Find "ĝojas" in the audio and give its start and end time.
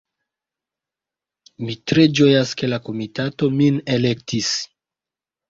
2.21-2.55